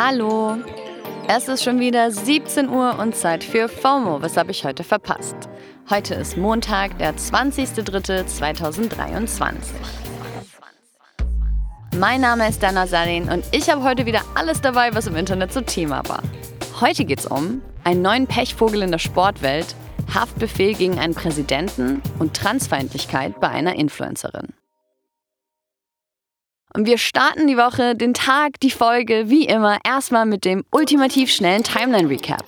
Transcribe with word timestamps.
Hallo. 0.00 0.56
Es 1.26 1.48
ist 1.48 1.64
schon 1.64 1.80
wieder 1.80 2.10
17 2.10 2.68
Uhr 2.68 2.98
und 3.00 3.16
Zeit 3.16 3.42
für 3.42 3.68
FOMO. 3.68 4.22
Was 4.22 4.36
habe 4.36 4.52
ich 4.52 4.64
heute 4.64 4.84
verpasst? 4.84 5.34
Heute 5.90 6.14
ist 6.14 6.36
Montag, 6.36 6.96
der 6.98 7.16
20.03.2023. 7.16 9.54
Mein 11.96 12.20
Name 12.20 12.48
ist 12.48 12.62
Dana 12.62 12.86
Salin 12.86 13.28
und 13.28 13.44
ich 13.50 13.68
habe 13.68 13.82
heute 13.82 14.06
wieder 14.06 14.20
alles 14.36 14.60
dabei, 14.60 14.94
was 14.94 15.08
im 15.08 15.16
Internet 15.16 15.52
so 15.52 15.62
Thema 15.62 16.08
war. 16.08 16.22
Heute 16.80 17.04
geht 17.04 17.18
es 17.18 17.26
um 17.26 17.60
einen 17.82 18.02
neuen 18.02 18.28
Pechvogel 18.28 18.82
in 18.82 18.92
der 18.92 18.98
Sportwelt, 18.98 19.74
Haftbefehl 20.14 20.74
gegen 20.74 20.98
einen 20.98 21.14
Präsidenten 21.14 22.02
und 22.20 22.34
Transfeindlichkeit 22.34 23.40
bei 23.40 23.48
einer 23.48 23.74
Influencerin. 23.74 24.54
Und 26.74 26.86
wir 26.86 26.98
starten 26.98 27.46
die 27.46 27.56
Woche, 27.56 27.94
den 27.94 28.14
Tag, 28.14 28.60
die 28.60 28.70
Folge, 28.70 29.24
wie 29.30 29.46
immer, 29.46 29.78
erstmal 29.84 30.26
mit 30.26 30.44
dem 30.44 30.64
ultimativ 30.70 31.30
schnellen 31.30 31.64
Timeline-Recap. 31.64 32.44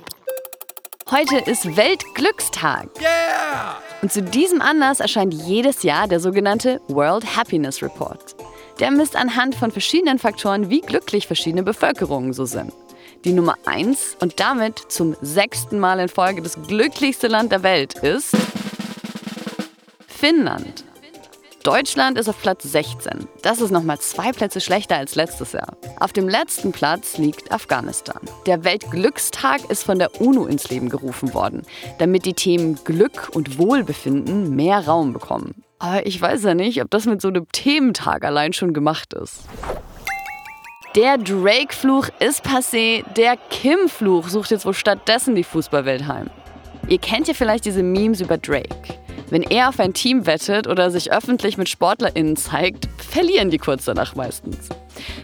Heute 1.10 1.38
ist 1.38 1.76
Weltglückstag. 1.76 2.88
Yeah! 3.00 3.78
Und 4.02 4.12
zu 4.12 4.22
diesem 4.22 4.60
Anlass 4.60 5.00
erscheint 5.00 5.34
jedes 5.34 5.82
Jahr 5.82 6.06
der 6.06 6.20
sogenannte 6.20 6.80
World 6.88 7.36
Happiness 7.36 7.82
Report. 7.82 8.36
Der 8.78 8.90
misst 8.90 9.16
anhand 9.16 9.54
von 9.54 9.70
verschiedenen 9.70 10.18
Faktoren, 10.18 10.70
wie 10.70 10.80
glücklich 10.80 11.26
verschiedene 11.26 11.62
Bevölkerungen 11.62 12.32
so 12.32 12.44
sind. 12.44 12.72
Die 13.24 13.32
Nummer 13.32 13.56
1 13.66 14.18
und 14.20 14.38
damit 14.38 14.78
zum 14.88 15.16
sechsten 15.20 15.78
Mal 15.78 15.98
in 15.98 16.08
Folge 16.08 16.42
das 16.42 16.62
glücklichste 16.62 17.26
Land 17.26 17.52
der 17.52 17.62
Welt 17.62 17.94
ist 17.98 18.36
Finnland. 20.06 20.84
Deutschland 21.62 22.16
ist 22.16 22.26
auf 22.26 22.40
Platz 22.40 22.62
16. 22.62 23.28
Das 23.42 23.60
ist 23.60 23.70
nochmal 23.70 23.98
zwei 23.98 24.32
Plätze 24.32 24.62
schlechter 24.62 24.96
als 24.96 25.14
letztes 25.14 25.52
Jahr. 25.52 25.76
Auf 25.98 26.14
dem 26.14 26.26
letzten 26.26 26.72
Platz 26.72 27.18
liegt 27.18 27.52
Afghanistan. 27.52 28.20
Der 28.46 28.64
Weltglückstag 28.64 29.68
ist 29.68 29.82
von 29.82 29.98
der 29.98 30.22
UNO 30.22 30.46
ins 30.46 30.70
Leben 30.70 30.88
gerufen 30.88 31.34
worden, 31.34 31.62
damit 31.98 32.24
die 32.24 32.32
Themen 32.32 32.78
Glück 32.84 33.28
und 33.34 33.58
Wohlbefinden 33.58 34.56
mehr 34.56 34.86
Raum 34.86 35.12
bekommen. 35.12 35.62
Aber 35.78 36.06
ich 36.06 36.18
weiß 36.18 36.44
ja 36.44 36.54
nicht, 36.54 36.80
ob 36.82 36.90
das 36.90 37.04
mit 37.04 37.20
so 37.20 37.28
einem 37.28 37.46
Thementag 37.52 38.24
allein 38.24 38.54
schon 38.54 38.72
gemacht 38.72 39.12
ist. 39.12 39.40
Der 40.96 41.18
Drake-Fluch 41.18 42.08
ist 42.20 42.42
passé, 42.42 43.04
der 43.16 43.36
Kim-Fluch 43.50 44.28
sucht 44.28 44.50
jetzt 44.50 44.64
wohl 44.64 44.74
stattdessen 44.74 45.34
die 45.34 45.44
Fußballwelt 45.44 46.06
heim. 46.06 46.30
Ihr 46.88 46.98
kennt 46.98 47.28
ja 47.28 47.34
vielleicht 47.34 47.66
diese 47.66 47.82
Memes 47.82 48.22
über 48.22 48.38
Drake. 48.38 48.98
Wenn 49.30 49.42
er 49.42 49.68
auf 49.68 49.78
ein 49.78 49.94
Team 49.94 50.26
wettet 50.26 50.66
oder 50.66 50.90
sich 50.90 51.12
öffentlich 51.12 51.56
mit 51.56 51.68
SportlerInnen 51.68 52.36
zeigt, 52.36 52.88
verlieren 52.98 53.50
die 53.50 53.58
kurz 53.58 53.84
danach 53.84 54.16
meistens. 54.16 54.68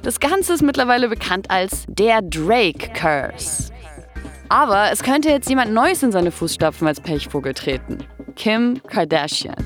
Das 0.02 0.20
Ganze 0.20 0.54
ist 0.54 0.62
mittlerweile 0.62 1.08
bekannt 1.08 1.50
als 1.50 1.84
der 1.88 2.22
Drake 2.22 2.92
Curse. 2.94 3.72
Aber 4.48 4.92
es 4.92 5.02
könnte 5.02 5.28
jetzt 5.28 5.48
jemand 5.48 5.72
Neues 5.72 6.04
in 6.04 6.12
seine 6.12 6.30
Fußstapfen 6.30 6.86
als 6.86 7.00
Pechvogel 7.00 7.52
treten. 7.52 7.98
Kim 8.36 8.80
Kardashian. 8.86 9.56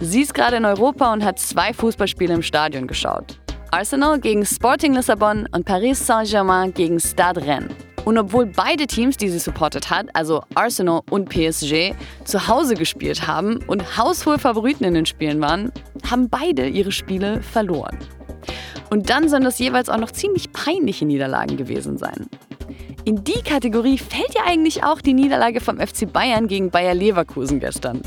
Sie 0.00 0.22
ist 0.22 0.34
gerade 0.34 0.56
in 0.56 0.64
Europa 0.64 1.12
und 1.12 1.24
hat 1.24 1.40
zwei 1.40 1.72
Fußballspiele 1.72 2.34
im 2.34 2.42
Stadion 2.42 2.86
geschaut. 2.86 3.40
Arsenal 3.72 4.20
gegen 4.20 4.44
Sporting 4.44 4.94
Lissabon 4.94 5.48
und 5.52 5.64
Paris 5.64 6.06
Saint-Germain 6.06 6.72
gegen 6.72 7.00
Stade 7.00 7.44
Rennes. 7.44 7.72
Und 8.04 8.18
obwohl 8.18 8.46
beide 8.46 8.86
Teams, 8.86 9.16
die 9.16 9.28
sie 9.28 9.38
supportet 9.38 9.90
hat, 9.90 10.08
also 10.14 10.42
Arsenal 10.54 11.02
und 11.10 11.28
PSG, 11.28 11.94
zu 12.24 12.48
Hause 12.48 12.74
gespielt 12.74 13.26
haben 13.26 13.58
und 13.66 13.96
haushohe 13.96 14.38
Favoriten 14.38 14.84
in 14.84 14.94
den 14.94 15.06
Spielen 15.06 15.40
waren, 15.40 15.70
haben 16.10 16.28
beide 16.28 16.68
ihre 16.68 16.92
Spiele 16.92 17.42
verloren. 17.42 17.96
Und 18.90 19.08
dann 19.08 19.28
sollen 19.28 19.44
das 19.44 19.58
jeweils 19.58 19.88
auch 19.88 19.98
noch 19.98 20.10
ziemlich 20.10 20.52
peinliche 20.52 21.06
Niederlagen 21.06 21.56
gewesen 21.56 21.96
sein. 21.96 22.26
In 23.04 23.24
die 23.24 23.42
Kategorie 23.42 23.98
fällt 23.98 24.34
ja 24.34 24.42
eigentlich 24.46 24.84
auch 24.84 25.00
die 25.00 25.14
Niederlage 25.14 25.60
vom 25.60 25.78
FC 25.80 26.12
Bayern 26.12 26.46
gegen 26.46 26.70
Bayer 26.70 26.94
Leverkusen 26.94 27.58
gestern. 27.58 28.00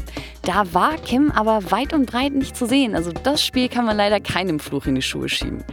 Da 0.43 0.63
war 0.73 0.95
Kim 0.95 1.31
aber 1.31 1.71
weit 1.71 1.91
und 1.91 2.05
breit 2.05 2.33
nicht 2.33 2.55
zu 2.55 2.65
sehen. 2.65 2.95
Also 2.95 3.11
das 3.11 3.43
Spiel 3.43 3.67
kann 3.67 3.85
man 3.85 3.97
leider 3.97 4.21
keinem 4.21 4.59
Fluch 4.59 4.85
in 4.85 4.95
die 4.95 5.01
Schuhe 5.01 5.27
schieben. 5.27 5.63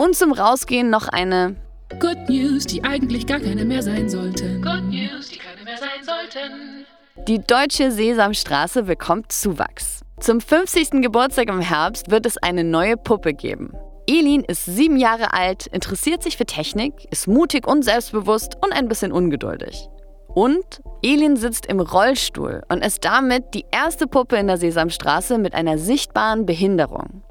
Und 0.00 0.16
zum 0.16 0.32
Rausgehen 0.32 0.88
noch 0.88 1.08
eine 1.08 1.56
Good 2.00 2.30
News, 2.30 2.64
die 2.64 2.82
eigentlich 2.82 3.26
gar 3.26 3.38
keine 3.38 3.66
mehr 3.66 3.82
sein 3.82 4.08
sollten. 4.08 4.62
Good 4.62 4.84
News, 4.84 5.28
die 5.28 5.36
keine 5.36 5.62
mehr 5.62 5.76
sein 5.76 6.02
sollten. 6.02 6.86
Die 7.28 7.38
deutsche 7.38 7.90
Sesamstraße 7.90 8.84
bekommt 8.84 9.30
Zuwachs. 9.30 10.00
Zum 10.18 10.40
50. 10.40 11.02
Geburtstag 11.02 11.50
im 11.50 11.60
Herbst 11.60 12.10
wird 12.10 12.24
es 12.24 12.38
eine 12.38 12.64
neue 12.64 12.96
Puppe 12.96 13.34
geben. 13.34 13.74
Elin 14.06 14.42
ist 14.42 14.64
sieben 14.64 14.96
Jahre 14.96 15.34
alt, 15.34 15.66
interessiert 15.66 16.22
sich 16.22 16.38
für 16.38 16.46
Technik, 16.46 16.94
ist 17.10 17.28
mutig 17.28 17.66
und 17.66 17.84
selbstbewusst 17.84 18.56
und 18.64 18.72
ein 18.72 18.88
bisschen 18.88 19.12
ungeduldig. 19.12 19.86
Und 20.28 20.80
Elin 21.02 21.36
sitzt 21.36 21.66
im 21.66 21.78
Rollstuhl 21.78 22.62
und 22.70 22.82
ist 22.82 23.04
damit 23.04 23.52
die 23.52 23.66
erste 23.70 24.06
Puppe 24.06 24.36
in 24.36 24.46
der 24.46 24.56
Sesamstraße 24.56 25.36
mit 25.36 25.52
einer 25.52 25.76
sichtbaren 25.76 26.46
Behinderung. 26.46 27.22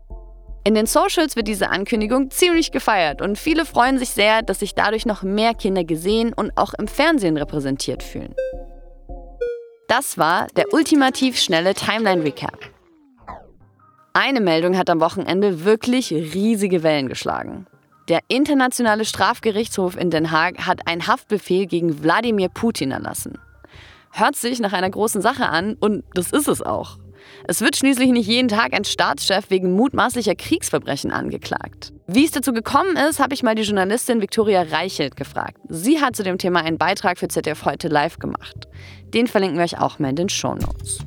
In 0.65 0.75
den 0.75 0.85
Socials 0.85 1.35
wird 1.35 1.47
diese 1.47 1.69
Ankündigung 1.69 2.31
ziemlich 2.31 2.71
gefeiert 2.71 3.21
und 3.21 3.37
viele 3.37 3.65
freuen 3.65 3.97
sich 3.97 4.09
sehr, 4.09 4.41
dass 4.41 4.59
sich 4.59 4.75
dadurch 4.75 5.05
noch 5.05 5.23
mehr 5.23 5.53
Kinder 5.53 5.83
gesehen 5.83 6.33
und 6.33 6.51
auch 6.57 6.73
im 6.73 6.87
Fernsehen 6.87 7.37
repräsentiert 7.37 8.03
fühlen. 8.03 8.35
Das 9.87 10.17
war 10.17 10.47
der 10.55 10.73
ultimativ 10.73 11.39
schnelle 11.39 11.73
Timeline 11.73 12.23
Recap. 12.23 12.59
Eine 14.13 14.41
Meldung 14.41 14.77
hat 14.77 14.89
am 14.89 14.99
Wochenende 14.99 15.63
wirklich 15.63 16.11
riesige 16.11 16.83
Wellen 16.83 17.07
geschlagen. 17.07 17.65
Der 18.09 18.19
Internationale 18.27 19.05
Strafgerichtshof 19.05 19.95
in 19.95 20.09
Den 20.09 20.31
Haag 20.31 20.65
hat 20.65 20.87
einen 20.87 21.07
Haftbefehl 21.07 21.67
gegen 21.67 22.03
Wladimir 22.03 22.49
Putin 22.49 22.91
erlassen. 22.91 23.37
Hört 24.11 24.35
sich 24.35 24.59
nach 24.59 24.73
einer 24.73 24.89
großen 24.89 25.21
Sache 25.21 25.47
an 25.47 25.75
und 25.79 26.03
das 26.15 26.31
ist 26.31 26.47
es 26.47 26.61
auch. 26.61 26.97
Es 27.47 27.61
wird 27.61 27.75
schließlich 27.75 28.09
nicht 28.11 28.27
jeden 28.27 28.47
Tag 28.47 28.73
ein 28.73 28.83
Staatschef 28.83 29.49
wegen 29.49 29.73
mutmaßlicher 29.73 30.35
Kriegsverbrechen 30.35 31.11
angeklagt. 31.11 31.93
Wie 32.07 32.25
es 32.25 32.31
dazu 32.31 32.53
gekommen 32.53 32.95
ist, 32.95 33.19
habe 33.19 33.33
ich 33.33 33.43
mal 33.43 33.55
die 33.55 33.63
Journalistin 33.63 34.21
Viktoria 34.21 34.63
Reichelt 34.63 35.15
gefragt. 35.15 35.57
Sie 35.67 36.01
hat 36.01 36.15
zu 36.15 36.23
dem 36.23 36.37
Thema 36.37 36.61
einen 36.61 36.77
Beitrag 36.77 37.17
für 37.17 37.27
ZDF 37.27 37.65
heute 37.65 37.87
live 37.87 38.19
gemacht. 38.19 38.67
Den 39.13 39.27
verlinken 39.27 39.57
wir 39.57 39.63
euch 39.63 39.79
auch 39.79 39.99
mal 39.99 40.09
in 40.09 40.15
den 40.15 40.29
Show 40.29 40.55
Notes. 40.55 40.99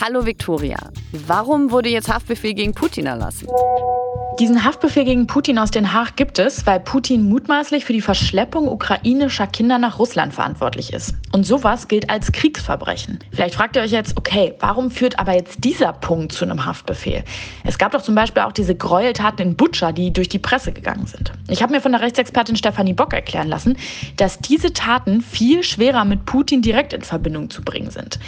Hallo 0.00 0.26
Viktoria, 0.26 0.76
warum 1.12 1.70
wurde 1.70 1.88
jetzt 1.88 2.12
Haftbefehl 2.12 2.52
gegen 2.52 2.74
Putin 2.74 3.06
erlassen? 3.06 3.48
Diesen 4.38 4.64
Haftbefehl 4.64 5.06
gegen 5.06 5.26
Putin 5.26 5.58
aus 5.58 5.70
Den 5.70 5.94
Haag 5.94 6.14
gibt 6.16 6.38
es, 6.38 6.66
weil 6.66 6.78
Putin 6.78 7.26
mutmaßlich 7.26 7.86
für 7.86 7.94
die 7.94 8.02
Verschleppung 8.02 8.68
ukrainischer 8.68 9.46
Kinder 9.46 9.78
nach 9.78 9.98
Russland 9.98 10.34
verantwortlich 10.34 10.92
ist. 10.92 11.14
Und 11.32 11.46
sowas 11.46 11.88
gilt 11.88 12.10
als 12.10 12.32
Kriegsverbrechen. 12.32 13.20
Vielleicht 13.32 13.54
fragt 13.54 13.76
ihr 13.76 13.82
euch 13.82 13.92
jetzt, 13.92 14.14
okay, 14.18 14.52
warum 14.60 14.90
führt 14.90 15.18
aber 15.18 15.32
jetzt 15.32 15.64
dieser 15.64 15.94
Punkt 15.94 16.32
zu 16.32 16.44
einem 16.44 16.66
Haftbefehl? 16.66 17.24
Es 17.64 17.78
gab 17.78 17.92
doch 17.92 18.02
zum 18.02 18.14
Beispiel 18.14 18.42
auch 18.42 18.52
diese 18.52 18.74
Gräueltaten 18.74 19.40
in 19.40 19.56
Butscha, 19.56 19.92
die 19.92 20.12
durch 20.12 20.28
die 20.28 20.38
Presse 20.38 20.70
gegangen 20.70 21.06
sind. 21.06 21.32
Ich 21.48 21.62
habe 21.62 21.72
mir 21.72 21.80
von 21.80 21.92
der 21.92 22.02
Rechtsexpertin 22.02 22.56
Stefanie 22.56 22.92
Bock 22.92 23.14
erklären 23.14 23.48
lassen, 23.48 23.78
dass 24.18 24.38
diese 24.38 24.74
Taten 24.74 25.22
viel 25.22 25.62
schwerer 25.62 26.04
mit 26.04 26.26
Putin 26.26 26.60
direkt 26.60 26.92
in 26.92 27.00
Verbindung 27.00 27.48
zu 27.48 27.62
bringen 27.62 27.90
sind. 27.90 28.18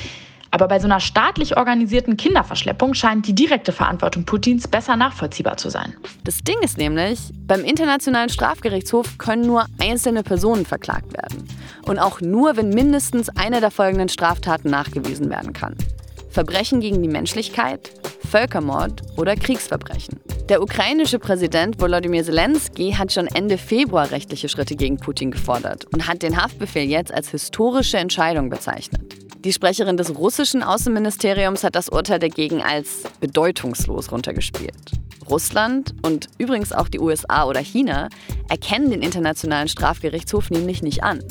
Aber 0.51 0.69
bei 0.69 0.79
so 0.79 0.87
einer 0.87 1.01
staatlich 1.01 1.57
organisierten 1.57 2.17
Kinderverschleppung 2.17 2.95
scheint 2.95 3.27
die 3.27 3.35
direkte 3.35 3.73
Verantwortung 3.73 4.25
Putins 4.25 4.67
besser 4.67 4.97
nachvollziehbar 4.97 5.57
zu 5.57 5.69
sein. 5.69 5.95
Das 6.25 6.39
Ding 6.39 6.59
ist 6.63 6.79
nämlich, 6.79 7.19
beim 7.47 7.65
Internationalen 7.65 8.31
Strafgerichtshof 8.31 9.19
können 9.19 9.47
nur 9.47 9.67
einzelne 9.79 10.23
Personen 10.23 10.65
verklagt 10.65 11.13
werden. 11.13 11.47
Und 11.87 11.99
auch 11.99 12.21
nur, 12.21 12.57
wenn 12.57 12.71
mindestens 12.71 13.29
eine 13.31 13.61
der 13.61 13.71
folgenden 13.71 14.09
Straftaten 14.09 14.71
nachgewiesen 14.71 15.31
werden 15.31 15.53
kann. 15.53 15.77
Verbrechen 16.31 16.81
gegen 16.81 17.03
die 17.03 17.09
Menschlichkeit, 17.09 17.91
Völkermord 18.29 19.03
oder 19.17 19.35
Kriegsverbrechen. 19.37 20.21
Der 20.49 20.63
ukrainische 20.63 21.19
Präsident 21.19 21.81
Volodymyr 21.81 22.25
Zelensky 22.25 22.93
hat 22.93 23.13
schon 23.13 23.27
Ende 23.27 23.59
Februar 23.59 24.11
rechtliche 24.11 24.49
Schritte 24.49 24.77
gegen 24.77 24.99
Putin 24.99 25.31
gefordert 25.31 25.87
und 25.93 26.07
hat 26.07 26.23
den 26.23 26.41
Haftbefehl 26.41 26.89
jetzt 26.89 27.13
als 27.13 27.31
historische 27.31 27.99
Entscheidung 27.99 28.51
bezeichnet. 28.51 29.17
Die 29.45 29.53
Sprecherin 29.53 29.97
des 29.97 30.15
russischen 30.17 30.63
Außenministeriums 30.63 31.65
hat 31.65 31.75
das 31.75 31.89
Urteil 31.89 32.19
dagegen 32.19 32.61
als 32.61 33.05
bedeutungslos 33.21 34.13
runtergespielt. 34.13 34.93
Russland 35.31 35.95
und 36.03 36.29
übrigens 36.39 36.73
auch 36.73 36.89
die 36.89 37.01
USA 37.01 37.45
oder 37.45 37.61
China 37.61 38.09
erkennen 38.49 38.91
den 38.91 39.03
Internationalen 39.03 39.69
Strafgerichtshof 39.69 40.51
nämlich 40.51 40.83
nicht 40.83 41.03
an. 41.03 41.23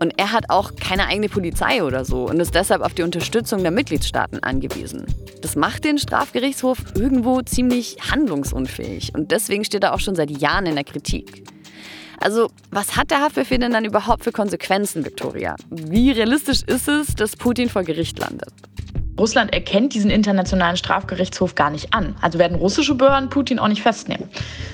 Und 0.00 0.18
er 0.18 0.32
hat 0.32 0.50
auch 0.50 0.74
keine 0.76 1.06
eigene 1.06 1.28
Polizei 1.28 1.82
oder 1.82 2.04
so 2.04 2.28
und 2.28 2.40
ist 2.40 2.54
deshalb 2.54 2.82
auf 2.82 2.94
die 2.94 3.02
Unterstützung 3.02 3.62
der 3.62 3.70
Mitgliedstaaten 3.70 4.42
angewiesen. 4.42 5.06
Das 5.40 5.56
macht 5.56 5.84
den 5.84 5.98
Strafgerichtshof 5.98 6.78
irgendwo 6.96 7.42
ziemlich 7.42 7.96
handlungsunfähig 8.10 9.12
und 9.14 9.30
deswegen 9.30 9.64
steht 9.64 9.84
er 9.84 9.94
auch 9.94 10.00
schon 10.00 10.16
seit 10.16 10.30
Jahren 10.30 10.66
in 10.66 10.74
der 10.74 10.84
Kritik. 10.84 11.44
Also, 12.20 12.50
was 12.70 12.96
hat 12.96 13.10
der 13.10 13.20
Haftbefehl 13.20 13.58
denn 13.58 13.72
dann 13.72 13.84
überhaupt 13.84 14.24
für 14.24 14.32
Konsequenzen, 14.32 15.04
Victoria? 15.04 15.56
Wie 15.70 16.10
realistisch 16.10 16.62
ist 16.62 16.88
es, 16.88 17.14
dass 17.14 17.36
Putin 17.36 17.68
vor 17.68 17.82
Gericht 17.82 18.18
landet? 18.18 18.52
Russland 19.18 19.52
erkennt 19.52 19.94
diesen 19.94 20.10
internationalen 20.10 20.76
Strafgerichtshof 20.76 21.54
gar 21.54 21.70
nicht 21.70 21.94
an. 21.94 22.16
Also 22.20 22.38
werden 22.38 22.56
russische 22.56 22.94
Behörden 22.94 23.30
Putin 23.30 23.58
auch 23.58 23.68
nicht 23.68 23.82
festnehmen. 23.82 24.28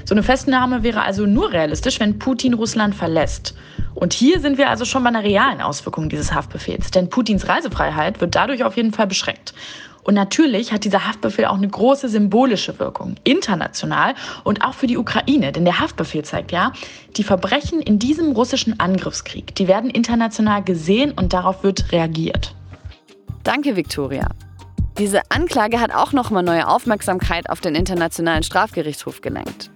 So 0.04 0.14
eine 0.14 0.22
Festnahme 0.22 0.82
wäre 0.82 1.02
also 1.02 1.26
nur 1.26 1.52
realistisch, 1.52 2.00
wenn 2.00 2.18
Putin 2.18 2.54
Russland 2.54 2.94
verlässt. 2.94 3.54
Und 3.94 4.12
hier 4.12 4.40
sind 4.40 4.58
wir 4.58 4.70
also 4.70 4.84
schon 4.84 5.02
bei 5.02 5.08
einer 5.08 5.24
realen 5.24 5.60
Auswirkung 5.60 6.08
dieses 6.08 6.32
Haftbefehls. 6.32 6.90
Denn 6.90 7.10
Putins 7.10 7.48
Reisefreiheit 7.48 8.20
wird 8.20 8.34
dadurch 8.34 8.64
auf 8.64 8.76
jeden 8.76 8.92
Fall 8.92 9.06
beschränkt. 9.06 9.54
Und 10.02 10.14
natürlich 10.14 10.72
hat 10.72 10.84
dieser 10.84 11.06
Haftbefehl 11.06 11.44
auch 11.44 11.56
eine 11.56 11.68
große 11.68 12.08
symbolische 12.08 12.78
Wirkung, 12.78 13.16
international 13.24 14.14
und 14.44 14.64
auch 14.64 14.74
für 14.74 14.86
die 14.86 14.96
Ukraine. 14.96 15.52
Denn 15.52 15.64
der 15.64 15.78
Haftbefehl 15.78 16.24
zeigt 16.24 16.52
ja, 16.52 16.72
die 17.16 17.24
Verbrechen 17.24 17.80
in 17.82 17.98
diesem 17.98 18.32
russischen 18.32 18.80
Angriffskrieg, 18.80 19.54
die 19.56 19.68
werden 19.68 19.90
international 19.90 20.64
gesehen 20.64 21.12
und 21.12 21.32
darauf 21.32 21.62
wird 21.62 21.92
reagiert. 21.92 22.54
Danke, 23.44 23.76
Viktoria. 23.76 24.28
Diese 24.98 25.22
Anklage 25.30 25.80
hat 25.80 25.94
auch 25.94 26.12
nochmal 26.12 26.42
neue 26.42 26.66
Aufmerksamkeit 26.68 27.48
auf 27.48 27.60
den 27.60 27.74
Internationalen 27.74 28.42
Strafgerichtshof 28.42 29.20
gelenkt. 29.20 29.70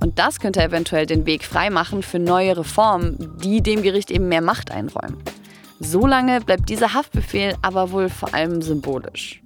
Und 0.00 0.18
das 0.18 0.40
könnte 0.40 0.62
eventuell 0.62 1.06
den 1.06 1.26
Weg 1.26 1.44
freimachen 1.44 2.02
für 2.02 2.18
neue 2.18 2.56
Reformen, 2.56 3.36
die 3.42 3.62
dem 3.62 3.82
Gericht 3.82 4.10
eben 4.10 4.28
mehr 4.28 4.40
Macht 4.40 4.70
einräumen. 4.70 5.22
Solange 5.78 6.40
bleibt 6.40 6.68
dieser 6.68 6.94
Haftbefehl 6.94 7.54
aber 7.62 7.92
wohl 7.92 8.08
vor 8.08 8.34
allem 8.34 8.62
symbolisch. 8.62 9.42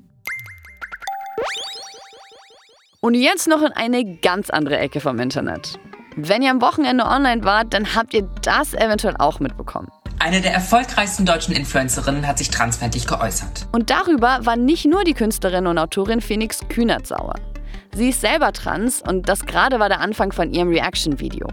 Und 3.00 3.14
jetzt 3.14 3.48
noch 3.48 3.60
in 3.62 3.72
eine 3.72 4.16
ganz 4.18 4.48
andere 4.48 4.78
Ecke 4.78 5.00
vom 5.00 5.18
Internet. 5.20 5.78
Wenn 6.16 6.42
ihr 6.42 6.50
am 6.50 6.62
Wochenende 6.62 7.04
online 7.04 7.44
wart, 7.44 7.74
dann 7.74 7.94
habt 7.94 8.14
ihr 8.14 8.22
das 8.42 8.72
eventuell 8.72 9.16
auch 9.18 9.40
mitbekommen. 9.40 9.88
Eine 10.20 10.40
der 10.40 10.54
erfolgreichsten 10.54 11.26
deutschen 11.26 11.54
Influencerinnen 11.54 12.26
hat 12.26 12.38
sich 12.38 12.48
transfeindlich 12.48 13.06
geäußert. 13.06 13.66
Und 13.72 13.90
darüber 13.90 14.38
war 14.46 14.56
nicht 14.56 14.86
nur 14.86 15.04
die 15.04 15.12
Künstlerin 15.12 15.66
und 15.66 15.76
Autorin 15.76 16.20
Phoenix 16.20 16.60
Kühnert 16.68 17.06
sauer. 17.06 17.34
Sie 17.94 18.08
ist 18.08 18.20
selber 18.20 18.52
trans 18.52 19.02
und 19.02 19.28
das 19.28 19.46
gerade 19.46 19.78
war 19.78 19.88
der 19.88 20.00
Anfang 20.00 20.32
von 20.32 20.52
ihrem 20.52 20.68
Reaction-Video. 20.68 21.46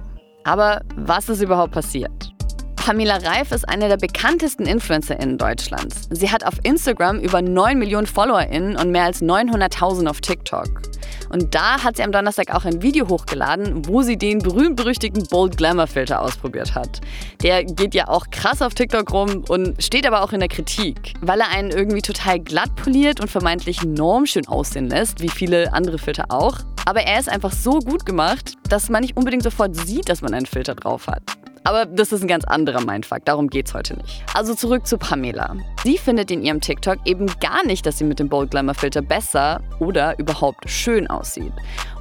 Aber 0.44 0.82
was 0.96 1.30
ist 1.30 1.42
überhaupt 1.42 1.72
passiert? 1.72 2.32
Pamela 2.76 3.18
Reif 3.18 3.52
ist 3.52 3.70
eine 3.70 3.88
der 3.90 3.98
bekanntesten 3.98 4.66
InfluencerInnen 4.66 5.38
Deutschlands. 5.38 6.08
Sie 6.10 6.32
hat 6.32 6.44
auf 6.44 6.56
Instagram 6.64 7.20
über 7.20 7.44
9 7.44 7.78
Millionen 7.78 8.08
FollowerInnen 8.08 8.76
und 8.76 8.90
mehr 8.90 9.04
als 9.04 9.22
900.000 9.22 10.08
auf 10.10 10.20
TikTok. 10.20 10.91
Und 11.32 11.56
da 11.56 11.84
hat 11.84 11.98
sie 11.98 12.04
am 12.04 12.12
Donnerstag 12.12 12.54
auch 12.54 12.66
ein 12.66 12.82
Video 12.82 13.08
hochgeladen, 13.08 13.88
wo 13.88 14.02
sie 14.02 14.18
den 14.18 14.40
berühmt-berüchtigten 14.40 15.28
Bold 15.28 15.56
Glamour 15.58 15.88
Filter 15.88 16.22
ausprobiert 16.22 16.76
hat. 16.76 17.00
Der 17.42 17.64
geht 17.64 17.96
ja 17.96 18.10
auch 18.10 18.30
krass 18.32 18.62
auf 18.62 18.74
TikTok 18.74 19.12
rum 19.14 19.46
und 19.48 19.82
steht 19.82 20.06
aber 20.06 20.24
auch 20.24 20.34
in 20.34 20.42
der 20.42 20.50
Kritik, 20.50 21.14
weil 21.22 21.40
er 21.40 21.50
einen 21.50 21.72
irgendwie 21.72 22.02
total 22.02 22.40
glatt 22.40 22.76
poliert 22.76 23.22
und 23.22 23.30
vermeintlich 23.30 23.84
normschön 23.84 24.48
aussehen 24.48 24.90
lässt, 24.90 25.22
wie 25.22 25.30
viele 25.30 25.74
andere 25.74 25.98
Filter 25.98 26.26
auch. 26.30 26.58
Aber 26.86 27.02
er 27.02 27.20
ist 27.20 27.30
einfach 27.30 27.54
so 27.54 27.80
gut 27.80 28.06
gemacht, 28.06 28.56
dass 28.68 28.90
man 28.90 29.02
nicht 29.02 29.16
unbedingt 29.16 29.44
sofort 29.44 29.76
sieht, 29.76 30.10
dass 30.10 30.22
man 30.22 30.34
einen 30.34 30.46
Filter 30.46 30.76
drauf 30.76 31.08
hat. 31.08 31.22
Aber 31.64 31.86
das 31.86 32.12
ist 32.12 32.22
ein 32.22 32.28
ganz 32.28 32.44
anderer 32.46 32.82
Mindfuck, 32.82 33.24
darum 33.26 33.48
geht's 33.48 33.74
heute 33.74 33.96
nicht. 33.98 34.24
Also 34.34 34.56
zurück 34.56 34.88
zu 34.88 34.98
Pamela. 34.98 35.56
Sie 35.84 35.98
findet 35.98 36.32
in 36.32 36.42
ihrem 36.42 36.60
TikTok 36.60 36.98
eben 37.06 37.28
gar 37.40 37.66
nicht, 37.66 37.86
dass 37.86 38.00
sie 38.00 38.04
mit 38.04 38.20
dem 38.20 38.30
Bold 38.30 38.52
Glamour 38.52 38.74
Filter 38.74 39.02
besser 39.02 39.62
oder 39.80 40.18
überhaupt 40.18 40.70
schön 40.70 41.08
aussieht. 41.08 41.54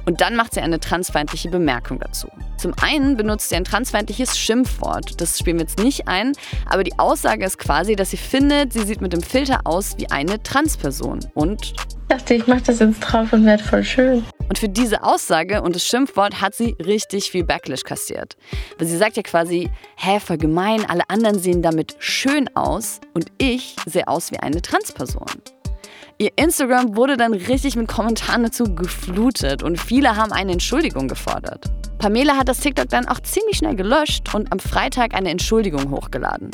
Und 0.05 0.21
dann 0.21 0.35
macht 0.35 0.55
sie 0.55 0.61
eine 0.61 0.79
transfeindliche 0.79 1.49
Bemerkung 1.49 1.99
dazu. 1.99 2.27
Zum 2.57 2.73
einen 2.81 3.17
benutzt 3.17 3.49
sie 3.49 3.55
ein 3.55 3.63
transfeindliches 3.63 4.37
Schimpfwort. 4.37 5.21
Das 5.21 5.37
spielen 5.37 5.57
wir 5.57 5.65
jetzt 5.65 5.77
nicht 5.77 6.07
ein, 6.07 6.33
aber 6.67 6.83
die 6.83 6.97
Aussage 6.97 7.45
ist 7.45 7.59
quasi, 7.59 7.95
dass 7.95 8.09
sie 8.09 8.17
findet, 8.17 8.73
sie 8.73 8.81
sieht 8.81 9.01
mit 9.01 9.13
dem 9.13 9.21
Filter 9.21 9.61
aus 9.65 9.97
wie 9.97 10.09
eine 10.09 10.41
Transperson. 10.41 11.19
Und 11.35 11.73
dachte, 12.11 12.33
ich 12.33 12.45
mache 12.45 12.61
das 12.65 12.79
jetzt 12.79 12.99
drauf 12.99 13.31
und 13.31 13.45
werde 13.45 13.63
voll 13.63 13.83
schön. 13.83 14.25
Und 14.49 14.57
für 14.57 14.67
diese 14.67 15.01
Aussage 15.03 15.61
und 15.61 15.75
das 15.75 15.85
Schimpfwort 15.85 16.41
hat 16.41 16.53
sie 16.53 16.75
richtig 16.85 17.31
viel 17.31 17.45
Backlash 17.45 17.83
kassiert. 17.83 18.35
Weil 18.77 18.87
sie 18.87 18.97
sagt 18.97 19.15
ja 19.15 19.23
quasi, 19.23 19.69
hä, 19.95 20.19
voll 20.19 20.37
gemein, 20.37 20.85
alle 20.89 21.09
anderen 21.09 21.39
sehen 21.39 21.61
damit 21.61 21.95
schön 21.99 22.49
aus 22.53 22.99
und 23.13 23.27
ich 23.37 23.77
sehe 23.85 24.07
aus 24.07 24.31
wie 24.31 24.39
eine 24.39 24.61
Transperson. 24.61 25.25
Ihr 26.17 26.31
Instagram 26.35 26.95
wurde 26.95 27.15
dann 27.15 27.33
richtig 27.33 27.75
mit 27.77 27.87
Kommentaren 27.87 28.43
dazu 28.43 28.75
geflutet 28.75 29.63
und 29.63 29.79
viele 29.79 30.17
haben 30.17 30.33
eine 30.33 30.51
Entschuldigung 30.51 31.07
gefordert. 31.07 31.71
Pamela 32.01 32.35
hat 32.35 32.49
das 32.49 32.61
TikTok 32.61 32.89
dann 32.89 33.07
auch 33.07 33.19
ziemlich 33.19 33.57
schnell 33.57 33.75
gelöscht 33.75 34.33
und 34.33 34.51
am 34.51 34.57
Freitag 34.57 35.13
eine 35.13 35.29
Entschuldigung 35.29 35.91
hochgeladen. 35.91 36.49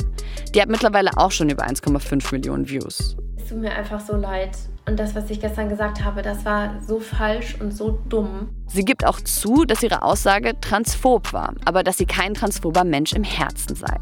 Die 0.54 0.60
hat 0.60 0.68
mittlerweile 0.68 1.16
auch 1.16 1.30
schon 1.30 1.48
über 1.48 1.66
1,5 1.66 2.32
Millionen 2.32 2.68
Views. 2.68 3.16
Es 3.34 3.48
tut 3.48 3.56
mir 3.56 3.72
einfach 3.72 3.98
so 3.98 4.14
leid. 4.14 4.50
Und 4.86 5.00
das, 5.00 5.14
was 5.14 5.30
ich 5.30 5.40
gestern 5.40 5.70
gesagt 5.70 6.04
habe, 6.04 6.20
das 6.20 6.44
war 6.44 6.74
so 6.86 7.00
falsch 7.00 7.56
und 7.60 7.72
so 7.72 7.98
dumm. 8.10 8.50
Sie 8.66 8.84
gibt 8.84 9.06
auch 9.06 9.20
zu, 9.22 9.64
dass 9.64 9.82
ihre 9.82 10.02
Aussage 10.02 10.52
transphob 10.60 11.32
war, 11.32 11.54
aber 11.64 11.82
dass 11.82 11.96
sie 11.96 12.04
kein 12.04 12.34
transphober 12.34 12.84
Mensch 12.84 13.14
im 13.14 13.24
Herzen 13.24 13.74
sei. 13.74 13.96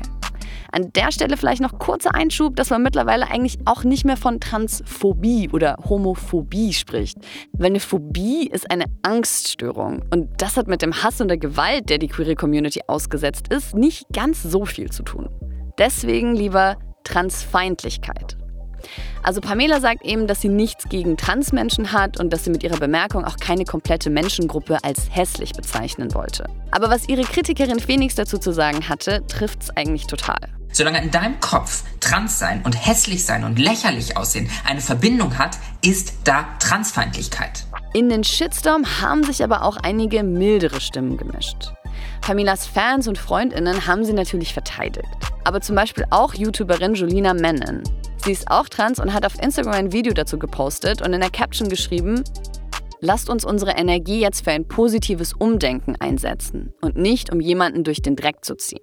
An 0.73 0.93
der 0.95 1.13
Stelle 1.13 1.37
vielleicht 1.37 1.63
noch 1.63 1.79
kurzer 1.79 2.15
Einschub, 2.15 2.57
dass 2.57 2.71
man 2.71 2.83
mittlerweile 2.83 3.29
eigentlich 3.29 3.59
auch 3.65 3.85
nicht 3.85 4.05
mehr 4.05 4.17
von 4.17 4.41
Transphobie 4.41 5.49
oder 5.51 5.77
Homophobie 5.89 6.73
spricht. 6.73 7.19
Weil 7.53 7.67
eine 7.67 7.81
Phobie 7.81 8.47
ist 8.47 8.71
eine 8.71 8.85
Angststörung. 9.03 10.03
Und 10.11 10.29
das 10.41 10.57
hat 10.57 10.69
mit 10.69 10.83
dem 10.83 11.03
Hass 11.03 11.21
und 11.21 11.29
der 11.29 11.39
Gewalt, 11.39 11.91
der 11.91 11.99
die 11.99 12.09
queere 12.09 12.35
Community 12.35 12.81
ausgesetzt 12.87 13.49
ist, 13.53 13.75
nicht 13.75 14.07
ganz 14.13 14.43
so 14.43 14.65
viel 14.65 14.91
zu 14.91 15.03
tun. 15.03 15.29
Deswegen 15.79 16.35
lieber 16.35 16.77
Transfeindlichkeit. 17.05 18.37
Also 19.23 19.41
Pamela 19.41 19.81
sagt 19.81 20.05
eben, 20.05 20.27
dass 20.27 20.41
sie 20.41 20.49
nichts 20.49 20.89
gegen 20.89 21.17
Transmenschen 21.17 21.93
hat 21.93 22.19
und 22.19 22.33
dass 22.33 22.45
sie 22.45 22.51
mit 22.51 22.63
ihrer 22.63 22.79
Bemerkung 22.79 23.25
auch 23.25 23.37
keine 23.37 23.65
komplette 23.65 24.11
Menschengruppe 24.11 24.79
als 24.83 25.09
hässlich 25.11 25.53
bezeichnen 25.53 26.15
wollte. 26.15 26.47
Aber 26.71 26.91
was 26.91 27.09
ihre 27.09 27.23
Kritikerin 27.23 27.81
Phoenix 27.81 28.15
dazu 28.15 28.39
zu 28.39 28.53
sagen 28.53 28.89
hatte, 28.89 29.25
trifft 29.27 29.63
es 29.63 29.71
eigentlich 29.71 30.07
total. 30.07 30.39
Solange 30.73 31.03
in 31.03 31.11
deinem 31.11 31.41
Kopf 31.41 31.85
trans 32.01 32.39
sein 32.39 32.61
und 32.65 32.73
hässlich 32.75 33.25
sein 33.25 33.45
und 33.45 33.59
lächerlich 33.59 34.17
aussehen 34.17 34.51
eine 34.67 34.81
Verbindung 34.81 35.39
hat, 35.39 35.57
ist 35.83 36.15
da 36.25 36.47
Transfeindlichkeit. 36.59 37.65
In 37.95 38.11
den 38.11 38.25
Shitstorm 38.25 38.85
haben 39.01 39.25
sich 39.25 39.43
aber 39.43 39.63
auch 39.63 39.79
einige 39.79 40.23
mildere 40.23 40.83
Stimmen 40.83 41.17
gemischt. 41.17 41.73
Pamelas 42.21 42.67
Fans 42.67 43.09
und 43.09 43.17
Freundinnen 43.17 43.87
haben 43.87 44.05
sie 44.05 44.13
natürlich 44.13 44.53
verteidigt. 44.53 45.09
Aber 45.45 45.61
zum 45.61 45.77
Beispiel 45.77 46.05
auch 46.11 46.35
YouTuberin 46.35 46.95
Julina 46.95 47.33
Mennen. 47.33 47.83
Sie 48.27 48.33
ist 48.33 48.51
auch 48.51 48.69
trans 48.69 48.99
und 48.99 49.15
hat 49.15 49.25
auf 49.25 49.41
Instagram 49.41 49.75
ein 49.75 49.93
Video 49.93 50.13
dazu 50.13 50.37
gepostet 50.37 51.01
und 51.01 51.13
in 51.13 51.21
der 51.21 51.31
Caption 51.31 51.69
geschrieben, 51.69 52.25
Lasst 53.01 53.31
uns 53.31 53.45
unsere 53.45 53.73
Energie 53.73 54.21
jetzt 54.21 54.43
für 54.43 54.51
ein 54.51 54.67
positives 54.67 55.33
Umdenken 55.33 55.95
einsetzen 56.01 56.75
und 56.81 56.97
nicht 56.97 57.31
um 57.31 57.41
jemanden 57.41 57.85
durch 57.85 58.03
den 58.03 58.17
Dreck 58.17 58.45
zu 58.45 58.57
ziehen. 58.57 58.83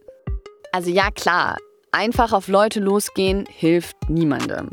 Also 0.71 0.91
ja 0.91 1.09
klar, 1.11 1.57
einfach 1.91 2.31
auf 2.31 2.47
Leute 2.47 2.79
losgehen 2.79 3.45
hilft 3.49 3.97
niemandem. 4.07 4.69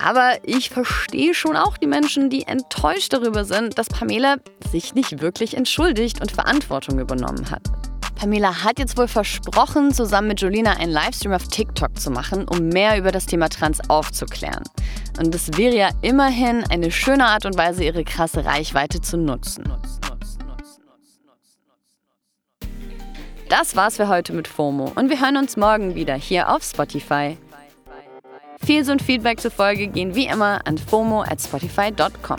Aber 0.00 0.34
ich 0.44 0.70
verstehe 0.70 1.34
schon 1.34 1.56
auch 1.56 1.76
die 1.76 1.88
Menschen, 1.88 2.30
die 2.30 2.42
enttäuscht 2.42 3.12
darüber 3.12 3.44
sind, 3.44 3.76
dass 3.76 3.88
Pamela 3.88 4.36
sich 4.70 4.94
nicht 4.94 5.20
wirklich 5.20 5.56
entschuldigt 5.56 6.20
und 6.20 6.30
Verantwortung 6.30 7.00
übernommen 7.00 7.50
hat. 7.50 7.62
Pamela 8.16 8.64
hat 8.64 8.78
jetzt 8.78 8.96
wohl 8.96 9.08
versprochen, 9.08 9.92
zusammen 9.92 10.28
mit 10.28 10.40
Jolina 10.40 10.72
einen 10.72 10.90
Livestream 10.90 11.34
auf 11.34 11.46
TikTok 11.48 12.00
zu 12.00 12.10
machen, 12.10 12.48
um 12.48 12.70
mehr 12.70 12.98
über 12.98 13.12
das 13.12 13.26
Thema 13.26 13.48
Trans 13.50 13.78
aufzuklären. 13.90 14.64
Und 15.18 15.34
das 15.34 15.56
wäre 15.56 15.76
ja 15.76 15.90
immerhin 16.00 16.64
eine 16.70 16.90
schöne 16.90 17.26
Art 17.26 17.44
und 17.44 17.56
Weise, 17.58 17.84
ihre 17.84 18.04
krasse 18.04 18.44
Reichweite 18.44 19.02
zu 19.02 19.18
nutzen. 19.18 19.64
Das 23.48 23.76
war's 23.76 23.96
für 23.96 24.08
heute 24.08 24.32
mit 24.32 24.48
FOMO 24.48 24.92
und 24.96 25.08
wir 25.08 25.20
hören 25.20 25.36
uns 25.36 25.56
morgen 25.56 25.94
wieder 25.94 26.14
hier 26.14 26.48
auf 26.48 26.64
Spotify. 26.64 27.36
Feels 28.64 28.88
und 28.88 29.02
Feedback 29.02 29.40
zur 29.40 29.52
Folge 29.52 29.86
gehen 29.86 30.14
wie 30.14 30.26
immer 30.26 30.66
an 30.66 30.78
FOMO 30.78 31.22
at 31.22 31.40
spotify.com. 31.40 32.38